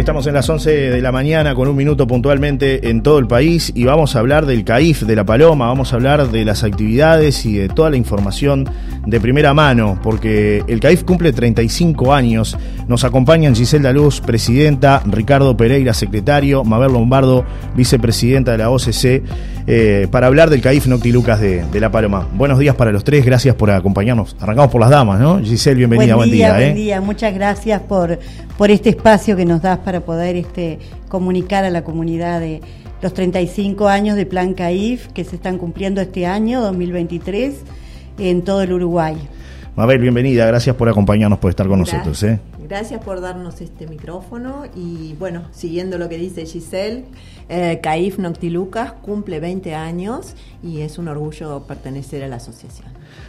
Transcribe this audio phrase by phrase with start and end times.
[0.00, 3.70] Estamos en las 11 de la mañana con un minuto puntualmente en todo el país
[3.74, 7.44] y vamos a hablar del CAIF de La Paloma, vamos a hablar de las actividades
[7.44, 8.66] y de toda la información
[9.10, 12.56] de primera mano, porque el CAIF cumple 35 años.
[12.86, 17.44] Nos acompañan Giselle Luz, presidenta, Ricardo Pereira, secretario, Mabel Lombardo,
[17.76, 19.22] vicepresidenta de la OCC,
[19.66, 22.26] eh, para hablar del CAIF Noctilucas de, de La Paloma.
[22.34, 24.36] Buenos días para los tres, gracias por acompañarnos.
[24.40, 25.40] Arrancamos por las damas, ¿no?
[25.40, 26.54] Giselle, bienvenida, buen día.
[26.54, 26.74] Buen ¿eh?
[26.74, 28.18] día, muchas gracias por,
[28.56, 32.60] por este espacio que nos das para poder este, comunicar a la comunidad de
[33.02, 37.54] los 35 años de Plan CAIF que se están cumpliendo este año, 2023,
[38.20, 39.16] en todo el Uruguay.
[39.76, 42.06] Mabel, bienvenida, gracias por acompañarnos, por estar con Gracias.
[42.06, 42.22] nosotros.
[42.24, 42.40] ¿eh?
[42.68, 47.04] Gracias por darnos este micrófono y bueno, siguiendo lo que dice Giselle,
[47.48, 52.88] eh, CAIF Noctilucas cumple 20 años y es un orgullo pertenecer a la asociación.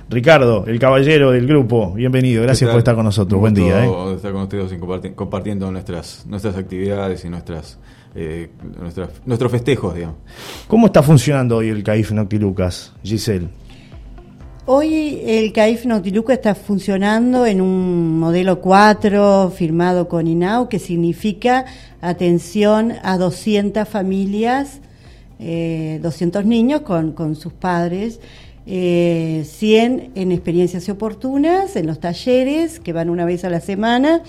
[0.10, 3.40] Ricardo, el caballero del grupo, bienvenido, gracias por estar con nosotros.
[3.40, 3.86] Buen día.
[3.86, 4.14] ¿eh?
[4.16, 7.80] estar con ustedes y comparti- compartiendo nuestras, nuestras actividades y nuestras,
[8.14, 10.18] eh, nuestras, nuestros festejos, digamos.
[10.68, 13.48] ¿Cómo está funcionando hoy el CAIF Noctilucas, Giselle?
[14.68, 21.66] Hoy el CAIF Noctiluca está funcionando en un modelo 4 firmado con INAU, que significa
[22.00, 24.80] atención a 200 familias,
[25.40, 28.20] eh, 200 niños con, sus padres,
[28.68, 34.22] eh, 100 en experiencias oportunas, en los talleres, que van una vez a la semana,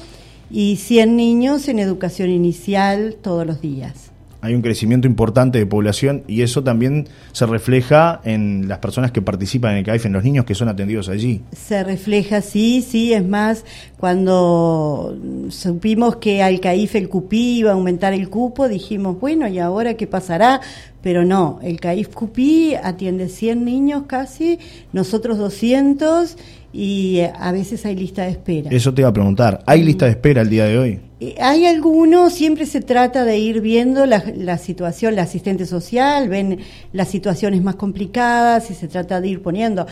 [0.51, 4.12] y 100 niños en educación inicial todos los días.
[4.45, 9.23] Hay un crecimiento importante de población y eso también se refleja en las personas que
[9.23, 11.43] participan en el CAIF, en los niños que son atendidos allí.
[11.53, 13.65] Se refleja, sí, sí, es más,
[13.99, 15.17] cuando
[15.49, 19.95] supimos que al CAIF el CUPI iba a aumentar el cupo, dijimos, bueno, ¿y ahora
[19.95, 20.61] qué pasará?
[21.03, 24.59] Pero no, el CAIF CUPI atiende 100 niños casi,
[24.93, 26.37] nosotros 200
[26.73, 28.71] y eh, a veces hay lista de espera.
[28.71, 29.63] Eso te iba a preguntar.
[29.67, 31.01] ¿Hay lista de espera el día de hoy?
[31.41, 36.59] Hay algunos, siempre se trata de ir viendo la, la situación, la asistente social, ven
[36.93, 39.87] las situaciones más complicadas y se trata de ir poniendo.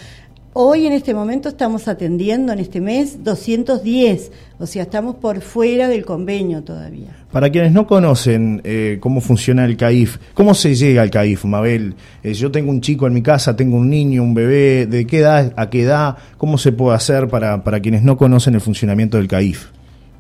[0.53, 5.87] Hoy en este momento estamos atendiendo en este mes 210, o sea, estamos por fuera
[5.87, 7.17] del convenio todavía.
[7.31, 11.95] Para quienes no conocen eh, cómo funciona el CAIF, ¿cómo se llega al CAIF, Mabel?
[12.25, 15.19] Eh, yo tengo un chico en mi casa, tengo un niño, un bebé, ¿de qué
[15.19, 16.17] edad a qué edad?
[16.37, 19.67] ¿Cómo se puede hacer para, para quienes no conocen el funcionamiento del CAIF?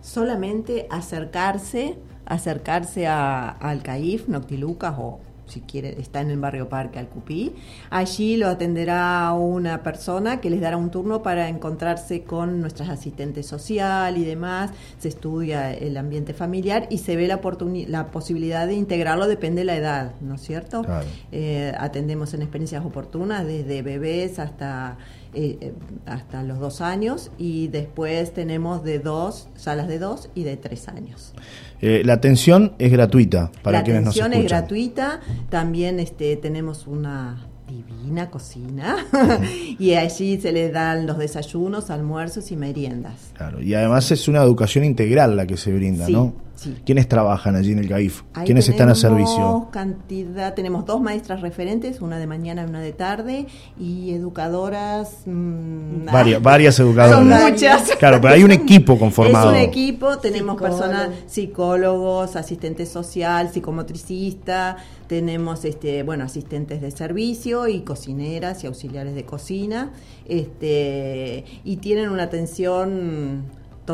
[0.00, 5.18] Solamente acercarse, acercarse a- al CAIF Noctilucas o
[5.50, 7.54] si quiere, está en el barrio Parque al Cupí.
[7.90, 13.46] Allí lo atenderá una persona que les dará un turno para encontrarse con nuestras asistentes
[13.46, 14.70] social y demás.
[14.98, 17.40] Se estudia el ambiente familiar y se ve la,
[17.88, 20.82] la posibilidad de integrarlo, depende de la edad, ¿no es cierto?
[20.82, 21.06] Claro.
[21.32, 24.96] Eh, atendemos en experiencias oportunas desde bebés hasta
[25.32, 25.72] eh, eh,
[26.06, 30.88] hasta los dos años y después tenemos de dos salas de dos y de tres
[30.88, 31.34] años.
[31.80, 34.46] Eh, la atención es gratuita para la quienes nos atención escuchan.
[34.46, 38.96] es gratuita, también este, tenemos una divina cocina
[39.78, 43.30] y allí se les dan los desayunos, almuerzos y meriendas.
[43.34, 46.34] Claro, y además es una educación integral la que se brinda, Sí, ¿no?
[46.60, 46.76] Sí.
[46.84, 48.22] ¿Quiénes trabajan allí en el CAIF?
[48.34, 49.68] Ahí ¿Quiénes están a tenemos servicio?
[49.70, 53.46] Cantidad, tenemos dos maestras referentes, una de mañana y una de tarde,
[53.78, 55.22] y educadoras.
[55.26, 57.18] mm, Varias, ah, varias educadoras.
[57.18, 57.90] Son muchas.
[57.98, 59.52] Claro, pero hay un equipo conformado.
[59.52, 64.76] Es un equipo, tenemos personas, psicólogos, asistente social, psicomotricista,
[65.06, 69.90] tenemos este, bueno, asistentes de servicio y cocineras y auxiliares de cocina,
[70.26, 73.44] este, y tienen una atención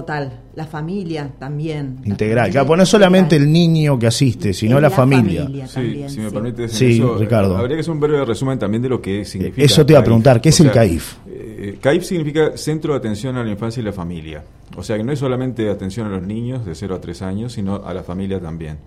[0.00, 1.96] total, la familia también.
[2.02, 2.38] la Integral.
[2.44, 3.46] familia Claro, pues no es solamente integral.
[3.48, 5.46] el niño que asiste, sino Es la, familia.
[5.66, 6.34] Sí, también, si me sí.
[6.34, 7.54] permite Sí, eso, Ricardo.
[7.56, 9.62] eh, habría que hacer un breve resumen también de lo que significa.
[9.64, 11.14] Eso te iba a preguntar, ¿qué es O el sea, CAIF?
[11.28, 14.44] eh, CAIF significa Centro de Atención a la Infancia y la Familia.
[14.76, 17.52] O sea que no es solamente atención a los niños de 0 a 3 años,
[17.54, 18.78] sino a la familia también.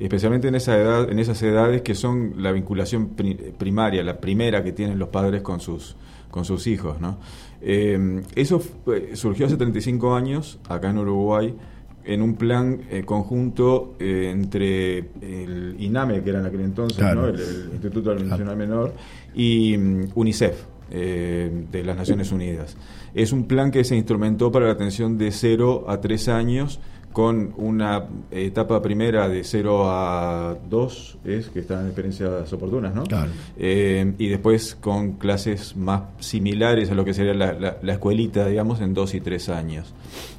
[0.00, 4.64] Especialmente en, esa edad, en esas edades que son la vinculación pri- primaria, la primera
[4.64, 5.94] que tienen los padres con sus,
[6.30, 7.00] con sus hijos.
[7.00, 7.18] ¿no?
[7.60, 11.54] Eh, eso fue- surgió hace 35 años acá en Uruguay
[12.02, 17.22] en un plan eh, conjunto eh, entre el INAME, que era en aquel entonces, Claro.
[17.22, 17.28] ¿no?
[17.28, 18.94] el, el Instituto de Alimentación al Menor,
[19.34, 22.76] y mm, UNICEF, eh, de las Naciones Unidas.
[23.14, 26.80] Es un plan que se instrumentó para la atención de 0 a 3 años
[27.12, 33.02] con una etapa primera de 0 a 2, es que están en experiencias oportunas, ¿no?
[33.04, 33.30] Claro.
[33.58, 38.46] Eh, y después con clases más similares a lo que sería la, la- la escuelita,
[38.46, 39.92] digamos, en 2 y 3 años.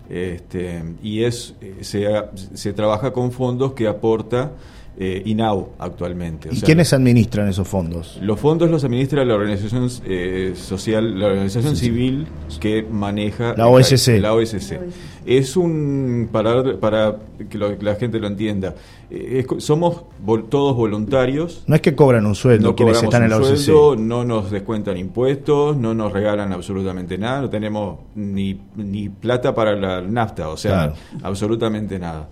[0.09, 2.05] Este, y es se,
[2.53, 4.51] se trabaja con fondos que aporta
[4.97, 6.49] eh, INAU actualmente.
[6.51, 8.19] ¿Y quiénes administran esos fondos?
[8.21, 12.27] Los fondos los administra la organización eh, social, la organización civil
[12.59, 14.19] que maneja la OSC.
[14.19, 14.79] La OSC.
[15.25, 17.15] Es un, para, para
[17.49, 18.75] que, la gente lo entienda,
[19.09, 20.03] eh, somos
[20.49, 21.63] todos voluntarios.
[21.67, 23.57] No es que cobran un sueldo no quienes están en la OSC.
[23.57, 29.55] Sueldo, no nos descuentan impuestos, no nos regalan absolutamente nada, no tenemos ni, ni plata
[29.55, 30.93] para la nafta, o sea,
[31.23, 32.27] absolutamente nada.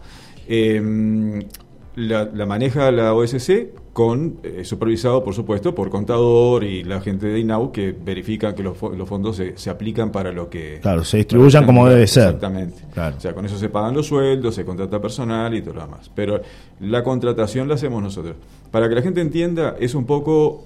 [0.48, 1.42] Eh,
[1.96, 7.40] la, maneja la OSC con eh, supervisado, por supuesto, por contador y la gente de
[7.40, 10.80] INAU que verifican que los, fondos se, aplican para lo que...
[10.82, 12.26] Claro, se distribuyan como debe ser.
[12.26, 12.84] Exactamente.
[12.96, 16.10] O sea, con eso se pagan los sueldos, se contrata personal y todo lo demás.
[16.14, 16.42] Pero
[16.80, 18.36] la contratación la hacemos nosotros.
[18.72, 20.66] Para que la gente entienda, es un poco...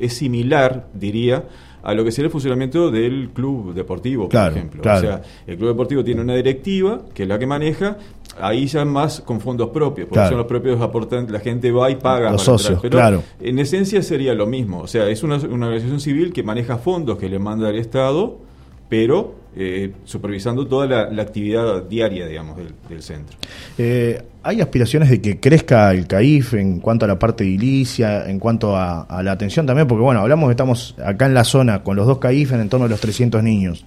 [0.00, 1.44] es similar, diría,
[1.86, 4.80] a lo que sería el funcionamiento del club deportivo, por ejemplo.
[4.80, 7.96] O sea, el club deportivo tiene una directiva que es la que maneja,
[8.40, 11.94] ahí ya más con fondos propios, porque son los propios aportantes, la gente va y
[11.94, 12.32] paga.
[12.32, 13.22] Los socios, pero claro.
[13.40, 17.18] En esencia sería lo mismo, o sea, es una, una organización civil que maneja fondos
[17.18, 18.40] que le manda el Estado,
[18.88, 23.38] pero eh, supervisando toda la, actividad diaria, digamos, del, centro.
[23.78, 28.38] Eh, ¿Hay aspiraciones de que crezca el CAIF en cuanto a la parte edilicia, en
[28.38, 29.88] cuanto a, la atención también?
[29.88, 32.84] Porque, bueno, hablamos que estamos acá en la zona con los dos CAIF en torno
[32.84, 33.86] a los 300 niños,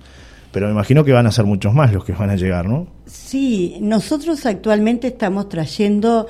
[0.51, 2.87] pero me imagino que van a ser muchos más los que van a llegar, ¿no?
[3.05, 6.25] Sí, nosotros actualmente estamos trayendo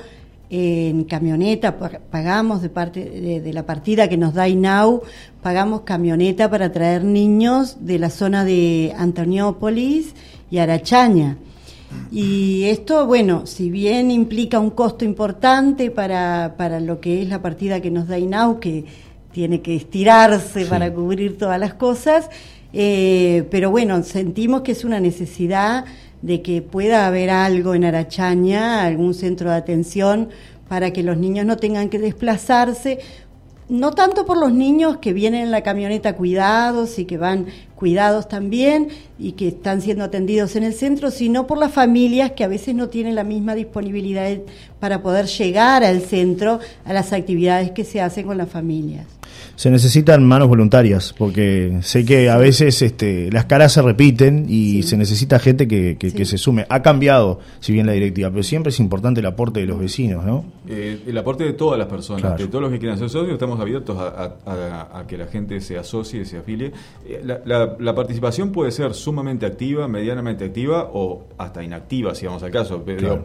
[0.50, 5.02] en camioneta, pagamos de parte de, la partida que nos da INAU,
[5.42, 10.14] pagamos camioneta para traer niños de la zona de Antoniópolis
[10.50, 11.38] y Arachaña.
[12.10, 17.40] Y esto, bueno, si bien implica un costo importante para, para lo que es la
[17.40, 18.84] partida que nos da INAU, que
[19.32, 22.28] tiene que estirarse para cubrir todas las cosas,
[22.72, 25.84] eh, pero bueno, sentimos que es una necesidad
[26.22, 30.28] de que pueda haber algo en Arachaña, algún centro de atención
[30.68, 33.00] para que los niños no tengan que desplazarse,
[33.68, 37.46] no tanto por los niños que vienen en la camioneta cuidados y que van
[37.76, 38.88] cuidados también
[39.18, 42.74] y que están siendo atendidos en el centro, sino por las familias que a veces
[42.74, 44.38] no tienen la misma disponibilidad
[44.80, 49.19] para poder llegar al centro a las actividades que se hacen con las familias
[49.56, 54.82] se necesitan manos voluntarias, porque sé que a veces este, las caras se repiten y
[54.82, 56.66] se necesita gente que, que, se sume.
[56.68, 60.24] Ha cambiado, si bien la directiva, pero siempre es importante el aporte de los vecinos,
[60.24, 60.44] ¿no?
[60.68, 63.60] Eh, el aporte de todas las personas, de todos los que quieran ser socios, estamos
[63.60, 66.72] abiertos a, que la gente se asocie, se afilie.
[67.06, 72.50] Eh, la, participación puede ser sumamente activa, medianamente activa o hasta inactiva, si vamos al
[72.50, 72.84] caso,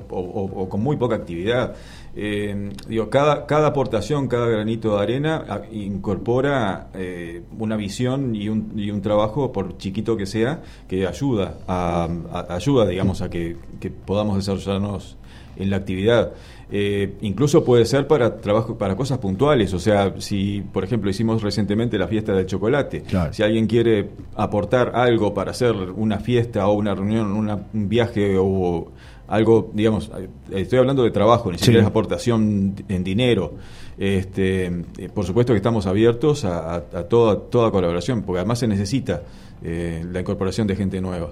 [0.09, 1.75] o con muy poca actividad.
[2.17, 8.71] Eh, digo, cada, cada aportación, cada granito de arena incorpora eh, una visión y un,
[8.77, 12.07] y un trabajo, por chiquito que sea, que ayuda a,
[12.50, 13.57] ayuda, digamos, a que,
[14.06, 15.17] podamos desarrollarnos
[15.57, 16.31] en la actividad.
[16.71, 19.73] Eh, incluso puede ser para trabajo, para cosas puntuales.
[19.73, 24.94] O sea, si, por ejemplo, hicimos recientemente la fiesta del chocolate, si alguien quiere aportar
[24.95, 28.91] algo para hacer una fiesta o una reunión, un viaje o
[29.27, 30.12] algo, digamos,
[30.51, 33.54] estoy hablando de trabajo, ni siquiera es aportación en dinero.
[33.98, 39.24] Este, eh, por supuesto que estamos abiertos a, toda, toda colaboración, porque además se necesita
[39.63, 41.31] eh, la incorporación de gente nueva.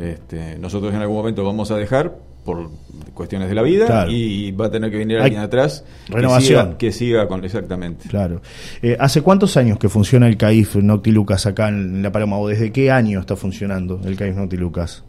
[0.00, 2.70] Este, nosotros en algún momento vamos a dejar por
[3.12, 6.76] cuestiones de la vida y va a tener que venir alguien atrás renovación.
[6.76, 8.08] que siga, con exactamente.
[8.08, 8.40] Claro.
[8.82, 12.70] Eh, hace cuántos años que funciona el CAIF Noctilucas acá en La Paloma o desde
[12.70, 15.02] qué año está funcionando el CAIF Noctilucas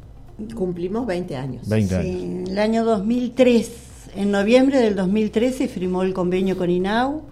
[0.56, 1.68] Cumplimos 20 años.
[1.68, 2.06] 20 años.
[2.06, 3.72] Sí, el año 2003,
[4.16, 7.24] en noviembre del 2013 firmó el convenio con INAU.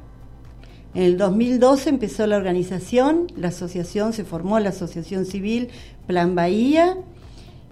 [0.95, 5.69] En el 2012 empezó la organización, la asociación se formó, la Asociación Civil
[6.07, 6.97] Plan Bahía,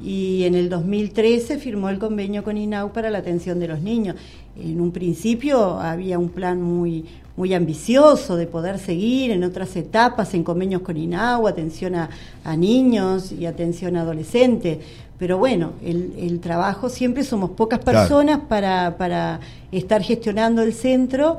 [0.02, 4.16] y en el 2013 firmó el convenio con INAU para la atención de los niños.
[4.58, 10.34] En un principio había un plan muy, muy ambicioso de poder seguir en otras etapas,
[10.34, 12.10] en convenios con INAU, atención a,
[12.44, 14.80] a niños y atención a adolescentes.
[15.18, 19.40] Pero bueno, el, trabajo siempre somos pocas personas para, para
[19.72, 21.38] estar gestionando el centro.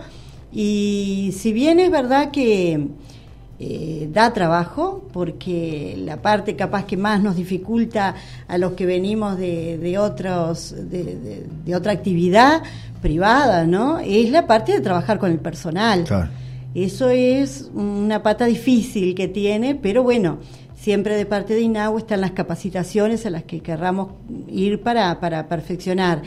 [0.52, 2.88] Y si bien es verdad que
[3.58, 8.16] eh, da trabajo, porque la parte capaz que más nos dificulta
[8.48, 12.62] a los que venimos de, de otros, de, de, otra actividad
[13.00, 14.00] privada, ¿no?
[14.00, 16.04] Es la parte de trabajar con el personal.
[16.74, 20.38] Eso es una pata difícil que tiene, pero bueno,
[20.74, 24.08] siempre de parte de INAU están las capacitaciones a las que querramos
[24.48, 26.22] ir para, para perfeccionar.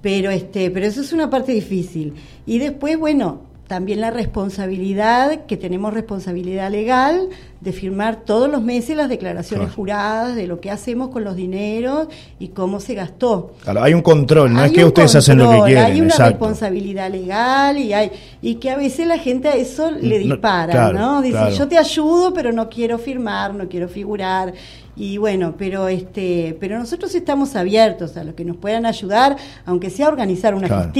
[0.00, 2.14] Pero, este, pero eso es una parte difícil.
[2.46, 7.30] Y después, bueno, también la responsabilidad, que tenemos responsabilidad legal
[7.62, 12.08] de firmar todos los meses las declaraciones juradas de lo que hacemos con los dineros
[12.38, 13.54] y cómo se gastó.
[13.62, 15.84] Claro, hay un control, no es que ustedes hacen lo que quieren.
[15.84, 18.12] Hay una responsabilidad legal y hay
[18.42, 21.22] y que a veces la gente a eso le dispara, ¿no?
[21.22, 24.52] Dice, yo te ayudo, pero no quiero firmar, no quiero figurar
[24.94, 29.88] y bueno, pero este, pero nosotros estamos abiertos a lo que nos puedan ayudar, aunque
[29.88, 30.92] sea organizar una claro,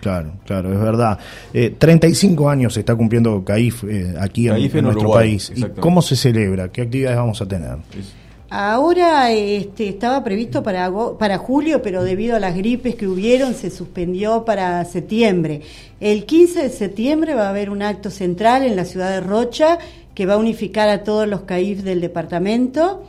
[0.00, 1.18] Claro, claro, es verdad.
[1.54, 5.52] Eh, 35 años se está cumpliendo CAIF eh, aquí en, nuestro país.
[5.54, 6.68] ¿Y cómo se celebra?
[6.72, 7.76] ¿Qué actividades vamos a tener?
[8.50, 13.70] Ahora este, estaba previsto para, para julio, pero debido a las gripes que hubieron se
[13.70, 15.62] suspendió para septiembre.
[16.00, 19.78] El 15 de septiembre va a haber un acto central en la ciudad de Rocha
[20.14, 23.04] que va a unificar a todos los CAIF del departamento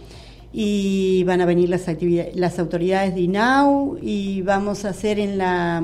[0.53, 1.85] y van a venir las,
[2.33, 5.83] las autoridades de INAU y vamos a hacer en la...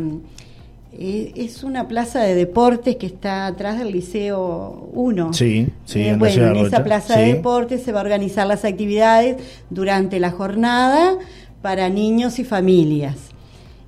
[0.96, 5.34] Eh, es una plaza de deportes que está atrás del Liceo 1.
[5.34, 6.02] Sí, sí.
[6.02, 9.38] Eh, bueno, en esa plaza de deportes se va a organizar las actividades
[9.72, 11.18] durante la jornada
[11.64, 13.16] para niños y familias.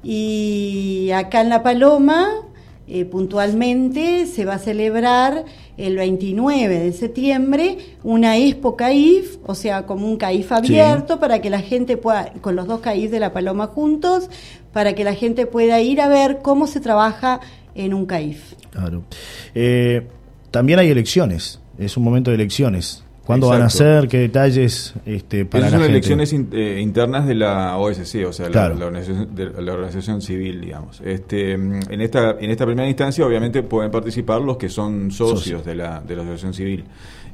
[0.03, 2.27] Y acá en La Paloma,
[2.88, 5.46] eh, puntualmente, se va a celebrar
[5.77, 11.50] el 29 de septiembre una Expo CAIF, o sea, como un CAIF abierto para que
[11.50, 14.30] la gente pueda, con los dos CAIF de la Paloma juntos,
[14.74, 17.39] para que la gente pueda ir a ver cómo se trabaja
[17.74, 18.54] en un CAIF.
[18.72, 19.04] Claro.
[19.54, 20.06] Eh,
[20.51, 23.05] también hay elecciones, es un momento de elecciones.
[23.25, 24.08] ¿Cuándo van a ser?
[24.08, 28.67] ¿Qué detalles este, para Esas son elecciones eh, internas de la OSC, o sea, la,
[29.74, 31.01] organización, civil, digamos.
[31.01, 35.75] Este, en, esta, en esta primera instancia, obviamente, pueden participar los que son socios de
[35.75, 36.84] la, de la asociación civil.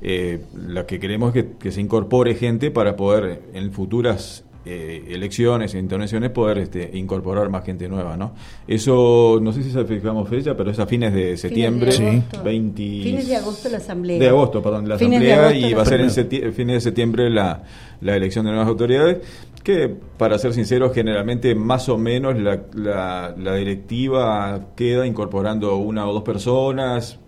[0.02, 5.06] Eh, lo que queremos es que, que, se incorpore gente para poder en futuras eh,
[5.10, 8.34] elecciones e intervenciones poder este, incorporar más gente nueva, ¿no?
[8.68, 12.82] Eso, no sé si fijamos fecha, pero es a fines de septiembre, fines de 20...
[12.82, 14.20] Fines de agosto la asamblea.
[14.20, 16.12] De agosto, perdón, la asamblea y va a ser en
[16.54, 17.64] fines de septiembre la,
[18.02, 19.18] la elección de nuevas autoridades
[19.64, 26.08] que para ser sinceros generalmente más o menos la, la, la, directiva queda incorporando una
[26.08, 27.20] o dos personas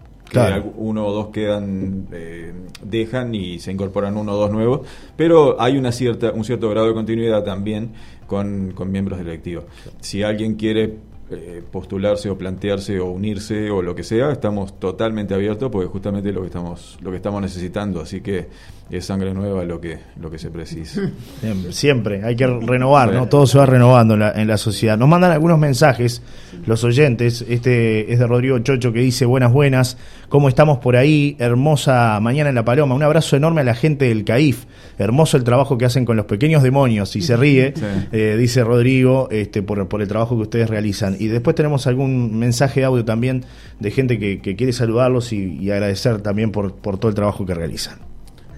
[0.75, 2.53] uno o dos quedan, eh,
[2.84, 4.82] dejan y se incorporan uno o dos nuevos,
[5.15, 7.92] pero hay una cierta, un cierto grado de continuidad también
[8.25, 9.65] con, con miembros directivos.
[10.00, 10.98] Si alguien quiere
[11.30, 16.32] eh, postularse o plantearse o unirse o lo que sea, estamos totalmente abiertos porque justamente
[16.32, 18.50] lo que estamos lo que estamos necesitando, así que
[18.90, 21.02] es sangre nueva lo que lo que se precisa.
[21.72, 23.28] Siempre, hay que renovar, ¿no?
[23.28, 24.98] Todo se va renovando en la, en la sociedad.
[24.98, 26.22] Nos mandan algunos mensajes
[26.66, 27.44] los oyentes.
[27.48, 29.98] Este es de Rodrigo Chocho que dice, "Buenas buenas,
[30.30, 31.36] ¿cómo estamos por ahí?
[31.40, 32.94] Hermosa mañana en La Paloma.
[32.94, 34.66] Un abrazo enorme a la gente del CAIF.
[34.98, 37.74] Hermoso el trabajo que hacen con los pequeños demonios." Y se ríe,
[38.12, 41.16] eh, dice Rodrigo, este por, por el trabajo que ustedes realizan.
[41.20, 43.46] Y después tenemos algún mensaje de audio también
[43.80, 48.12] de gente que, quiere saludarlos y, agradecer también por, por todo el trabajo que realizan.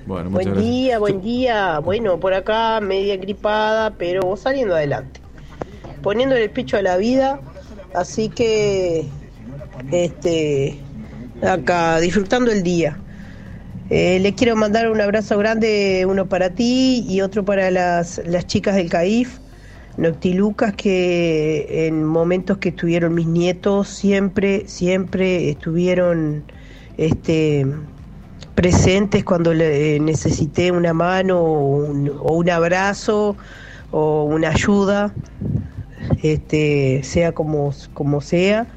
[0.05, 1.79] Bueno, buen día, buen día.
[1.79, 5.19] Bueno, por acá media gripada, pero saliendo adelante.
[6.01, 7.39] Poniendo el pecho a la vida,
[7.93, 9.05] así que
[9.91, 10.77] este
[11.41, 12.97] acá disfrutando el día.
[13.89, 18.47] Eh, le quiero mandar un abrazo grande, uno para ti y otro para las, las
[18.47, 19.39] chicas del CAIF
[19.97, 26.43] Noctilucas que en momentos que estuvieron mis nietos siempre, siempre estuvieron
[26.97, 27.65] este,
[28.55, 33.35] presentes cuando le, necesité una mano o un, abrazo
[33.91, 35.13] o una ayuda,
[36.24, 38.67] este, sea como, como sea.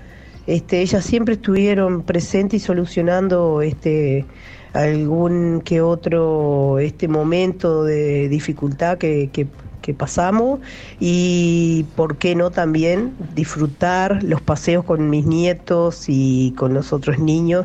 [0.46, 4.24] Este, ellas siempre estuvieron presentes y solucionando este,
[4.72, 9.46] algún que otro este momento de dificultad que, que
[9.88, 10.60] que pasamos
[11.00, 17.18] y por qué no también disfrutar los paseos con mis nietos y con los otros
[17.18, 17.64] niños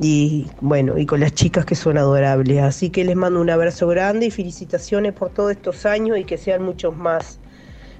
[0.00, 2.62] y bueno, y con las chicas que son adorables.
[2.62, 6.38] Así que les mando un abrazo grande y felicitaciones por todos estos años y que
[6.38, 7.40] sean muchos más.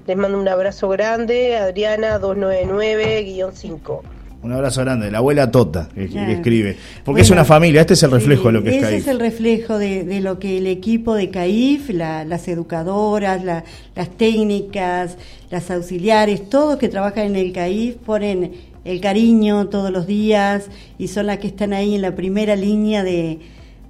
[0.07, 4.01] Les mando un abrazo grande, Adriana 299-5.
[4.41, 6.77] Un abrazo grande, la abuela Tota que, escribe.
[7.03, 8.87] Porque es una familia, este es el reflejo de lo que es CAIF.
[8.87, 15.17] Ese es el reflejo de, lo que el equipo de CAIF, las educadoras, las técnicas,
[15.51, 18.53] las auxiliares, todos que trabajan en el CAIF ponen
[18.85, 23.03] el cariño todos los días y son las que están ahí en la primera línea
[23.03, 23.39] de,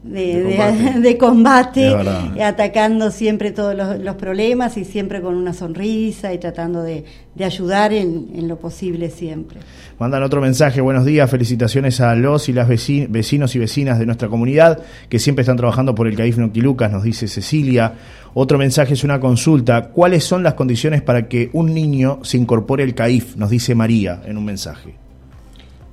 [0.04, 1.90] de, combate,
[2.44, 7.04] atacando siempre todos los, problemas y siempre con una sonrisa y tratando de,
[7.40, 9.60] ayudar en, lo posible siempre.
[9.98, 14.30] Mandan otro mensaje, buenos días, felicitaciones a los y las vecinos y vecinas de nuestra
[14.30, 14.80] comunidad
[15.10, 17.94] que siempre están trabajando por el CAIF Noctilucas, nos dice Cecilia.
[18.34, 22.84] Otro mensaje es una consulta, ¿cuáles son las condiciones para que un niño se incorpore
[22.84, 23.36] al CAIF?
[23.36, 25.09] Nos dice María en un mensaje.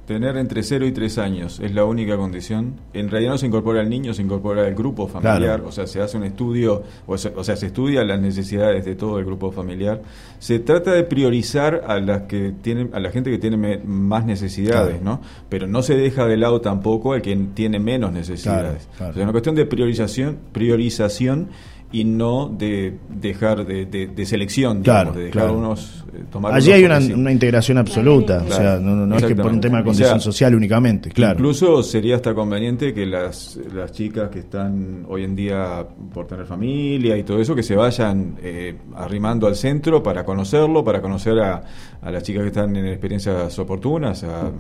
[0.07, 2.75] Tener entre 0 y 3 años es la única condición.
[2.93, 6.01] En realidad no se incorpora el niño, se incorpora el grupo familiar, o sea, se
[6.01, 9.51] hace un estudio, o sea, o sea, se estudia las necesidades de todo el grupo
[9.51, 10.03] familiar.
[10.39, 15.03] Se trata de priorizar a las que tienen, a la gente que tiene más necesidades,
[15.03, 15.21] ¿no?
[15.49, 18.89] Pero no se deja de lado tampoco al que tiene menos necesidades.
[18.95, 21.49] O sea, es una cuestión de priorización, priorización
[21.93, 26.85] y no de dejar de, de, selección, claro, de dejar unos eh, tomar Allí hay
[26.85, 30.21] una, una, integración absoluta, o sea, no, no es que por un tema de condición
[30.21, 31.35] social únicamente, claro.
[31.35, 36.47] Incluso sería hasta conveniente que las, las chicas que están hoy en día por tener
[36.47, 41.39] familia y todo eso, que se vayan eh, arrimando al centro para conocerlo, para conocer
[41.39, 41.63] a,
[42.03, 44.51] a las chicas que están en experiencias oportunas, a,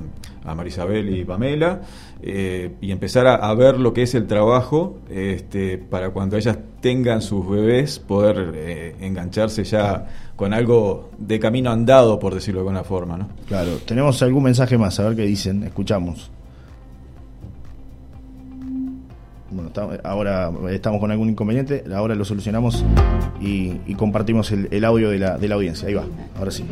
[0.44, 1.80] a Marisabel y Pamela,
[2.22, 7.20] eh, y empezar a, ver lo que es el trabajo este, para cuando ellas tengan
[7.20, 12.84] sus bebés poder eh, engancharse ya con algo de camino andado, por decirlo de alguna
[12.84, 13.16] forma.
[13.16, 13.28] ¿no?
[13.48, 16.30] Claro, tenemos algún mensaje más, a ver qué dicen, escuchamos.
[19.50, 19.72] Bueno,
[20.04, 22.84] ahora estamos con algún inconveniente, ahora lo solucionamos
[23.40, 25.88] y, compartimos el, el, audio de la, de la audiencia.
[25.88, 26.04] Ahí va,
[26.38, 26.64] ahora sí.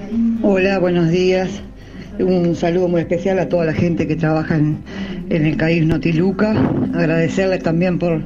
[0.45, 1.51] Hola, buenos días.
[2.21, 4.79] Un saludo muy especial a toda la gente que trabaja en,
[5.29, 6.53] el CAIF Notiluca.
[6.95, 8.23] Agradecerles también por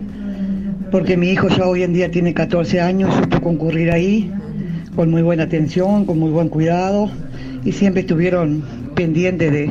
[0.91, 4.31] porque mi hijo ya hoy en día tiene 14 años, supo concurrir ahí
[4.95, 7.11] con muy buena atención, con muy buen cuidado
[7.65, 8.63] y siempre estuvieron
[8.95, 9.71] pendientes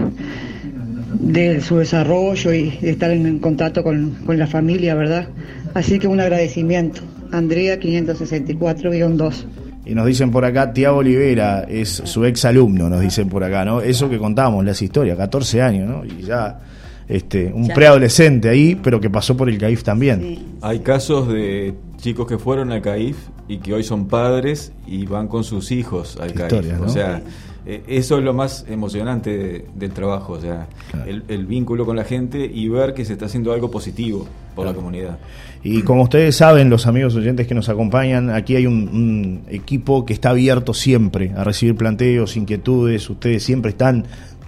[1.20, 5.28] de, su desarrollo y de estar en contacto con, con la familia, ¿verdad?
[5.74, 7.02] Así que un agradecimiento.
[7.32, 9.46] Andrea 564-2.
[9.86, 13.64] Y nos dicen por acá, Tiago Olivera es su ex alumno, nos dicen por acá,
[13.64, 13.82] ¿no?
[13.82, 16.06] Eso que contamos, las historias, 14 años, ¿no?
[16.06, 16.60] Y ya
[17.08, 20.58] este, un preadolescente ahí, pero que pasó por el CAIF también.
[20.62, 25.28] Hay casos de chicos que fueron al CAIF y que hoy son padres y van
[25.28, 26.82] con sus hijos al CAIF.
[26.82, 27.22] O sea,
[27.70, 30.68] eh, eso es lo más emocionante del trabajo, o sea,
[31.06, 34.74] el, vínculo con la gente y ver que se está haciendo algo positivo por la
[34.74, 35.20] comunidad.
[35.64, 40.14] Y como ustedes saben, los amigos oyentes que nos acompañan, aquí hay un, equipo que
[40.14, 44.06] está abierto siempre a recibir planteos, inquietudes, ustedes siempre están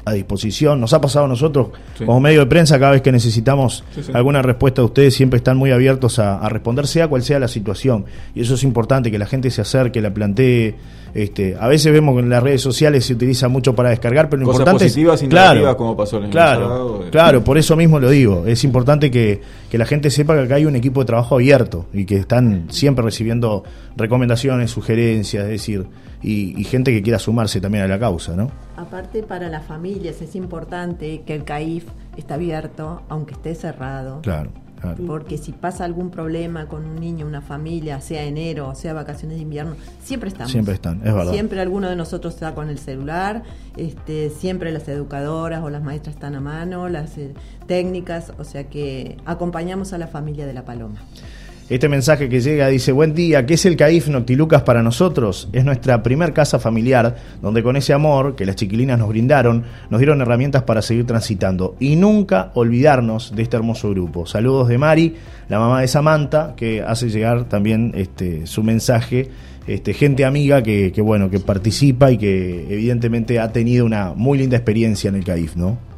[0.09, 0.79] a disposición.
[0.79, 4.81] Nos ha pasado a nosotros como medio de prensa, cada vez que necesitamos alguna respuesta
[4.81, 8.05] de ustedes, siempre están muy abiertos a, responder, sea cual sea la situación.
[8.35, 10.75] Y eso es importante, que la gente se acerque, la plantee.
[11.13, 14.41] Este, a veces vemos que en las redes sociales se utiliza mucho para descargar, pero
[14.43, 15.29] lo importante positivas es.
[15.29, 17.09] Claro, como pasó en el claro, eh.
[17.11, 18.45] claro, por eso mismo lo digo.
[18.45, 21.85] Es importante que, que la gente sepa que acá hay un equipo de trabajo abierto
[21.93, 23.63] y que están siempre recibiendo
[23.95, 25.85] recomendaciones, sugerencias, es decir
[26.21, 28.51] y, gente que quiera sumarse también a la causa, ¿no?
[28.75, 31.85] Aparte para las familias es importante que el CAIF
[32.17, 34.21] esté abierto, aunque esté cerrado.
[34.21, 34.51] Claro.
[35.07, 39.43] Porque si pasa algún problema con un niño, una familia, sea enero, sea vacaciones de
[39.43, 40.51] invierno, siempre estamos.
[40.51, 41.31] Siempre están, es verdad.
[41.31, 43.43] Siempre alguno de nosotros está con el celular,
[43.77, 47.33] este, siempre las educadoras o las maestras están a mano, las eh,
[47.67, 50.99] técnicas, o sea que acompañamos a la familia de la Paloma.
[51.69, 55.49] Este mensaje que llega dice, buen día, ¿qué es el CAIF Noctilucas para nosotros?
[55.53, 59.99] Es nuestra primer casa familiar, donde con ese amor que las chiquilinas nos brindaron, nos
[59.99, 64.25] dieron herramientas para seguir transitando y nunca olvidarnos de este hermoso grupo.
[64.25, 65.15] Saludos de Mari,
[65.47, 69.29] la mamá de Samantha, que hace llegar también este, su mensaje.
[69.67, 74.39] Este, gente amiga que, que, bueno, que participa y que evidentemente ha tenido una muy
[74.39, 75.88] linda experiencia en el CAIF, ¿no?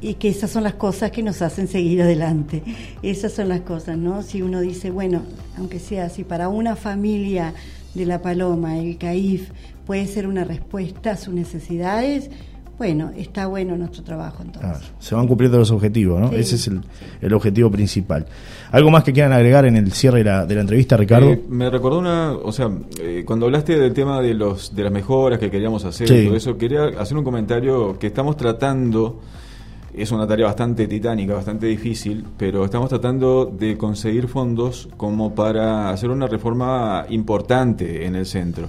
[0.00, 2.62] Y que esas son las cosas que nos hacen seguir adelante.
[3.02, 4.22] Esas son las cosas, ¿no?
[4.22, 5.22] Si uno dice, bueno,
[5.56, 7.54] aunque sea así, para una familia
[7.94, 9.50] de La Paloma, el CAIF
[9.86, 12.30] puede ser una respuesta a sus necesidades,
[12.78, 14.92] bueno, está bueno nuestro trabajo entonces.
[15.00, 16.30] se van cumpliendo los objetivos, ¿no?
[16.30, 16.70] Ese es
[17.20, 18.26] el, objetivo principal.
[18.70, 21.28] ¿Algo más que quieran agregar en el cierre de la, de la entrevista, Ricardo?
[21.28, 24.92] Eh, me recordó una, o sea, eh, cuando hablaste del tema de los de las
[24.92, 29.22] mejoras que queríamos hacer y todo eso, quería hacer un comentario que estamos tratando
[29.98, 35.90] es una tarea bastante titánica, bastante difícil, pero estamos tratando de conseguir fondos como para
[35.90, 38.68] hacer una reforma importante en el centro.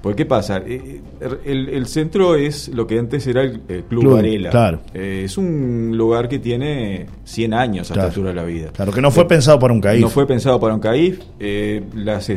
[0.00, 0.58] Porque ¿qué pasa?
[0.58, 4.50] Eh, eh, el, centro es lo que antes era el, Club, Varela.
[4.50, 4.80] Claro.
[4.94, 8.70] Eh, es un lugar que tiene 100 años a esta altura de la vida.
[8.72, 10.02] Claro, que no fue pensado para un CAIF.
[10.02, 11.20] No fue pensado para un CAIF.
[11.94, 12.30] las,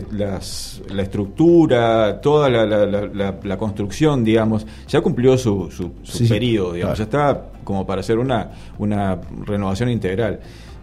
[0.90, 6.98] la estructura, toda la, construcción, digamos, ya cumplió su, su, periodo, digamos.
[6.98, 10.40] Ya está como para hacer una, una renovación integral.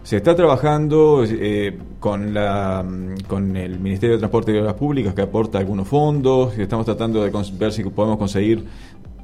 [0.09, 2.83] Se está trabajando eh, con, la,
[3.27, 6.57] con el Ministerio de Transporte y Obras Públicas que aporta algunos fondos.
[6.57, 8.65] Estamos tratando de ver si podemos conseguir,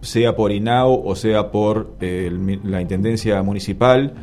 [0.02, 2.32] sea por INAU o sea por eh,
[2.64, 4.14] la Intendencia Municipal,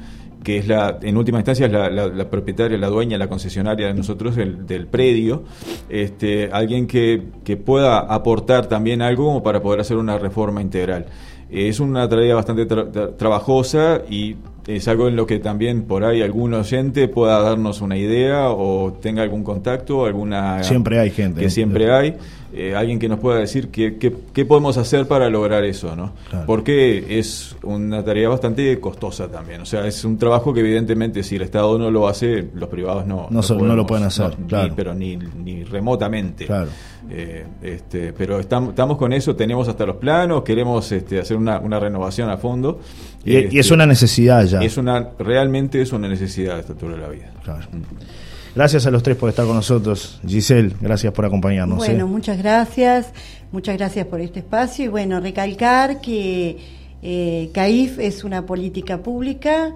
[0.45, 4.37] que es la, en última instancia es la, propietaria, la dueña, la concesionaria de nosotros
[4.37, 5.43] del, predio,
[5.89, 11.07] este, alguien que, que, pueda aportar también algo para poder hacer una reforma integral.
[11.51, 16.55] Es una tarea bastante trabajosa y es algo en lo que también por ahí algún
[16.55, 20.63] oyente pueda darnos una idea o tenga algún contacto, alguna...
[20.63, 21.41] Siempre hay gente.
[21.41, 22.17] Que siempre hay.
[22.55, 26.13] Eh, alguien que nos pueda decir qué, qué, podemos hacer para lograr eso, ¿no?
[26.45, 29.63] Porque es una tarea bastante costosa también.
[29.63, 33.07] O sea, es un trabajo que evidentemente si el Estado no lo hace, los privados
[33.07, 34.75] no, no, no, lo pueden hacer, claro.
[34.77, 36.45] pero ni, ni remotamente.
[36.45, 36.69] Claro.
[37.11, 41.59] Eh, este, pero estamos, estamos con eso, tenemos hasta los planos, queremos este, hacer una,
[41.59, 42.81] una renovación a fondo.
[43.25, 44.61] Y, y, es este, una necesidad ya.
[44.61, 47.33] Es una, realmente es una necesidad a esta altura de la vida.
[47.43, 47.67] Claro.
[47.73, 48.32] Mm.
[48.55, 50.21] Gracias a los tres por estar con nosotros.
[50.27, 51.79] Giselle, gracias por acompañarnos.
[51.79, 52.09] Bueno, ¿eh?
[52.09, 53.11] muchas gracias.
[53.51, 54.85] Muchas gracias por este espacio.
[54.85, 56.59] Y bueno, recalcar que
[57.03, 59.75] eh, CAIF es una política pública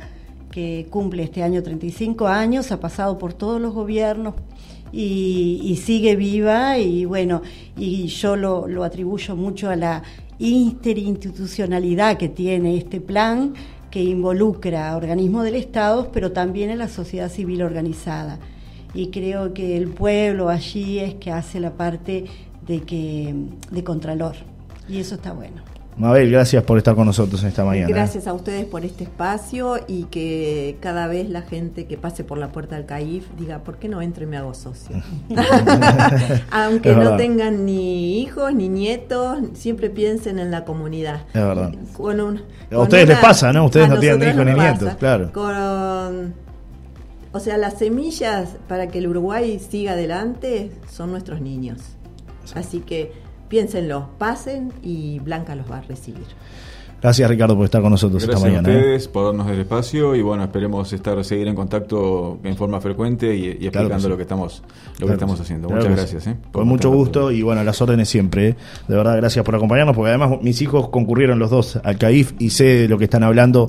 [0.50, 4.34] que cumple este año 35 años, ha pasado por todos los gobiernos
[4.92, 6.78] y, sigue viva.
[6.78, 7.40] Y bueno,
[7.78, 10.02] y yo lo, lo atribuyo mucho a la
[10.38, 13.54] interinstitucionalidad que tiene este plan
[13.90, 18.38] que involucra a organismos del Estado, pero también a la sociedad civil organizada
[18.96, 22.24] y creo que el pueblo allí es que hace la parte
[22.66, 23.34] de que
[23.70, 24.34] de contralor
[24.88, 25.62] y eso está bueno.
[25.98, 27.88] Mabel, gracias por estar con nosotros esta mañana.
[27.88, 32.36] Gracias a ustedes por este espacio y que cada vez la gente que pase por
[32.36, 34.94] la puerta del CAIF diga, ¿por qué no entro y me hago socio?
[36.50, 41.22] Aunque no tengan ni hijos ni nietos, siempre piensen en la comunidad.
[41.32, 41.72] Es verdad.
[42.70, 43.64] a ustedes les pasa, ¿no?
[43.64, 45.32] Ustedes no tienen hijos ni nietos, claro.
[45.32, 46.45] Con
[47.36, 51.82] o sea, las semillas para que el Uruguay siga adelante son nuestros niños.
[52.54, 53.12] Así que
[53.50, 56.24] piénsenlo, pasen y Blanca los va a recibir.
[57.02, 58.62] Gracias Ricardo por estar con nosotros esta mañana.
[58.62, 58.80] Gracias a ¿eh?
[58.80, 63.36] ustedes por darnos el espacio y bueno, esperemos estar seguir en contacto en forma frecuente
[63.36, 64.62] y, explicando lo que estamos
[64.98, 65.68] lo que estamos haciendo.
[65.68, 66.26] Muchas gracias.
[66.26, 66.36] ¿eh?
[66.52, 68.48] Con mucho gusto y bueno, las órdenes siempre.
[68.48, 68.56] ¿eh?
[68.88, 72.50] De verdad, gracias por acompañarnos porque además mis hijos concurrieron los dos al CAIF y
[72.50, 73.68] sé de lo que están hablando.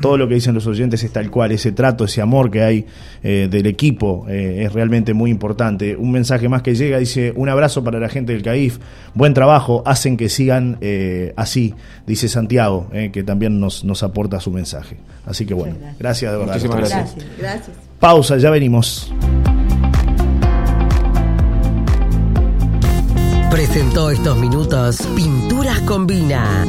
[0.00, 2.86] todo lo que dicen los oyentes es tal cual, ese trato, ese amor que hay
[3.22, 5.96] del equipo es realmente muy importante.
[5.96, 8.78] Un mensaje más que llega dice, un abrazo para la gente del CAIF,
[9.14, 10.78] buen trabajo, hacen que sigan
[11.36, 11.74] así,
[12.06, 14.96] dice Santiago eh, que también nos, nos aporta su mensaje.
[15.26, 16.32] Así que bueno, gracias.
[16.32, 16.54] de verdad.
[16.54, 17.16] Muchísimas gracias.
[17.38, 17.76] gracias.
[18.00, 19.12] Pausa, ya venimos.
[23.50, 26.64] Presentó estos minutos Pinturas Combina